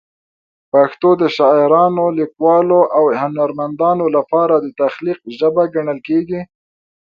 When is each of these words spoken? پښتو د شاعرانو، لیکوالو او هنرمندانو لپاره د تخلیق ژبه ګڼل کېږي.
پښتو 0.71 1.09
د 1.21 1.23
شاعرانو، 1.35 2.05
لیکوالو 2.19 2.79
او 2.97 3.03
هنرمندانو 3.21 4.05
لپاره 4.15 4.55
د 4.59 4.67
تخلیق 4.81 5.19
ژبه 5.37 5.63
ګڼل 5.75 5.99
کېږي. 6.07 6.41